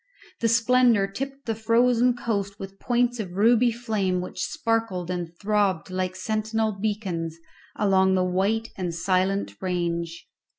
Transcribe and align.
The 0.39 0.47
splendour 0.47 1.05
tipped 1.05 1.45
the 1.45 1.53
frozen 1.53 2.15
coast 2.17 2.59
with 2.59 2.79
points 2.79 3.19
of 3.19 3.33
ruby 3.33 3.71
flame 3.71 4.19
which 4.19 4.41
sparkled 4.43 5.11
and 5.11 5.31
throbbed 5.39 5.91
like 5.91 6.15
sentinel 6.15 6.71
beacons 6.71 7.37
along 7.75 8.15
the 8.15 8.25
white 8.25 8.69
and 8.75 8.95
silent 8.95 9.55
range. 9.61 10.27